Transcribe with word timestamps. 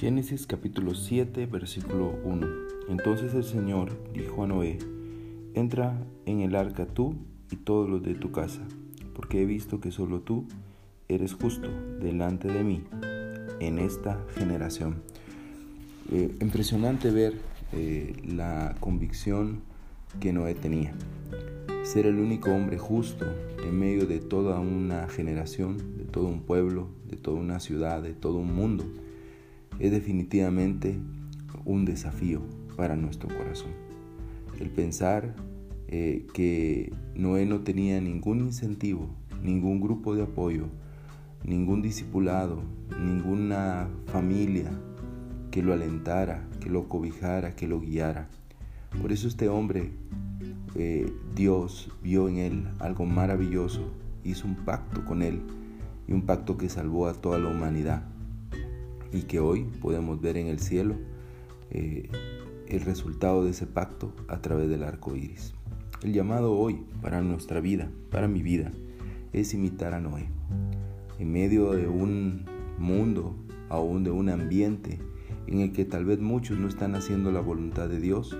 Génesis 0.00 0.46
capítulo 0.46 0.94
7, 0.94 1.44
versículo 1.44 2.18
1. 2.24 2.46
Entonces 2.88 3.34
el 3.34 3.44
Señor 3.44 4.02
dijo 4.14 4.44
a 4.44 4.46
Noé, 4.46 4.78
entra 5.52 6.02
en 6.24 6.40
el 6.40 6.54
arca 6.54 6.86
tú 6.86 7.16
y 7.50 7.56
todos 7.56 7.86
los 7.86 8.02
de 8.02 8.14
tu 8.14 8.32
casa, 8.32 8.62
porque 9.14 9.42
he 9.42 9.44
visto 9.44 9.78
que 9.78 9.90
solo 9.90 10.22
tú 10.22 10.46
eres 11.08 11.34
justo 11.34 11.68
delante 12.00 12.48
de 12.48 12.64
mí 12.64 12.82
en 13.60 13.78
esta 13.78 14.24
generación. 14.36 15.02
Eh, 16.10 16.34
impresionante 16.40 17.10
ver 17.10 17.34
eh, 17.74 18.14
la 18.24 18.76
convicción 18.80 19.60
que 20.18 20.32
Noé 20.32 20.54
tenía. 20.54 20.94
Ser 21.82 22.06
el 22.06 22.18
único 22.20 22.50
hombre 22.50 22.78
justo 22.78 23.26
en 23.62 23.78
medio 23.78 24.06
de 24.06 24.20
toda 24.20 24.60
una 24.60 25.08
generación, 25.10 25.98
de 25.98 26.04
todo 26.04 26.24
un 26.24 26.40
pueblo, 26.40 26.88
de 27.06 27.18
toda 27.18 27.38
una 27.38 27.60
ciudad, 27.60 28.02
de 28.02 28.14
todo 28.14 28.38
un 28.38 28.54
mundo, 28.54 28.86
es 29.78 29.90
definitivamente 29.90 30.98
un 31.64 31.84
desafío 31.84 32.42
para 32.76 32.96
nuestro 32.96 33.28
corazón. 33.28 33.70
El 34.58 34.70
pensar 34.70 35.34
eh, 35.88 36.26
que 36.34 36.92
Noé 37.14 37.46
no 37.46 37.60
tenía 37.60 38.00
ningún 38.00 38.40
incentivo, 38.40 39.08
ningún 39.42 39.80
grupo 39.80 40.14
de 40.14 40.22
apoyo, 40.22 40.66
ningún 41.44 41.82
discipulado, 41.82 42.62
ninguna 43.02 43.88
familia 44.06 44.70
que 45.50 45.62
lo 45.62 45.72
alentara, 45.72 46.46
que 46.60 46.70
lo 46.70 46.88
cobijara, 46.88 47.56
que 47.56 47.66
lo 47.66 47.80
guiara. 47.80 48.28
Por 49.00 49.12
eso 49.12 49.28
este 49.28 49.48
hombre, 49.48 49.90
eh, 50.74 51.12
Dios 51.34 51.90
vio 52.02 52.28
en 52.28 52.38
él 52.38 52.68
algo 52.78 53.06
maravilloso, 53.06 53.90
hizo 54.24 54.46
un 54.46 54.56
pacto 54.56 55.04
con 55.04 55.22
él 55.22 55.40
y 56.06 56.12
un 56.12 56.22
pacto 56.22 56.56
que 56.56 56.68
salvó 56.68 57.06
a 57.06 57.14
toda 57.14 57.38
la 57.38 57.48
humanidad 57.48 58.02
y 59.12 59.22
que 59.22 59.40
hoy 59.40 59.64
podemos 59.80 60.20
ver 60.20 60.36
en 60.36 60.46
el 60.46 60.60
cielo 60.60 60.96
eh, 61.70 62.08
el 62.68 62.80
resultado 62.82 63.44
de 63.44 63.50
ese 63.50 63.66
pacto 63.66 64.12
a 64.28 64.40
través 64.40 64.68
del 64.68 64.84
arco 64.84 65.16
iris. 65.16 65.54
El 66.02 66.12
llamado 66.12 66.52
hoy 66.56 66.80
para 67.02 67.20
nuestra 67.20 67.60
vida, 67.60 67.90
para 68.10 68.28
mi 68.28 68.42
vida, 68.42 68.72
es 69.32 69.52
imitar 69.54 69.94
a 69.94 70.00
Noé. 70.00 70.28
En 71.18 71.32
medio 71.32 71.72
de 71.72 71.88
un 71.88 72.46
mundo, 72.78 73.36
aún 73.68 74.04
de 74.04 74.10
un 74.10 74.28
ambiente 74.30 74.98
en 75.46 75.60
el 75.60 75.72
que 75.72 75.84
tal 75.84 76.04
vez 76.04 76.20
muchos 76.20 76.58
no 76.58 76.68
están 76.68 76.94
haciendo 76.94 77.32
la 77.32 77.40
voluntad 77.40 77.88
de 77.88 78.00
Dios, 78.00 78.36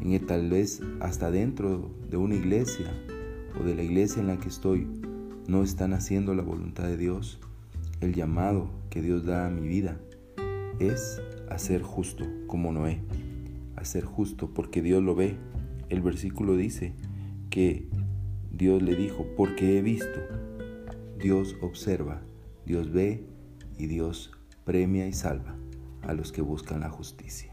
en 0.00 0.12
el 0.12 0.26
tal 0.26 0.50
vez 0.50 0.82
hasta 1.00 1.30
dentro 1.30 1.90
de 2.10 2.16
una 2.16 2.34
iglesia 2.34 2.86
o 3.58 3.64
de 3.64 3.74
la 3.74 3.82
iglesia 3.82 4.20
en 4.20 4.28
la 4.28 4.38
que 4.38 4.48
estoy 4.48 4.86
no 5.46 5.62
están 5.62 5.92
haciendo 5.92 6.34
la 6.34 6.42
voluntad 6.42 6.84
de 6.84 6.96
Dios, 6.96 7.40
el 8.02 8.14
llamado 8.14 8.68
que 8.90 9.00
Dios 9.00 9.24
da 9.24 9.46
a 9.46 9.50
mi 9.50 9.66
vida 9.66 10.00
es 10.80 11.22
a 11.48 11.58
ser 11.58 11.82
justo 11.82 12.24
como 12.48 12.72
Noé, 12.72 13.00
a 13.76 13.84
ser 13.84 14.04
justo 14.04 14.52
porque 14.52 14.82
Dios 14.82 15.02
lo 15.02 15.14
ve. 15.14 15.36
El 15.88 16.00
versículo 16.00 16.56
dice 16.56 16.94
que 17.50 17.88
Dios 18.50 18.82
le 18.82 18.96
dijo, 18.96 19.26
porque 19.36 19.78
he 19.78 19.82
visto. 19.82 20.20
Dios 21.18 21.56
observa, 21.62 22.22
Dios 22.66 22.90
ve 22.90 23.24
y 23.78 23.86
Dios 23.86 24.32
premia 24.64 25.06
y 25.06 25.12
salva 25.12 25.54
a 26.02 26.14
los 26.14 26.32
que 26.32 26.42
buscan 26.42 26.80
la 26.80 26.90
justicia. 26.90 27.52